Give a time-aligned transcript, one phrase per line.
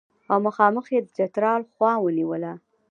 [0.31, 2.53] او مخامخ یې د چترال خوا ونیوله.